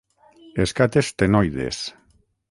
[0.63, 1.83] Escates ctenoides.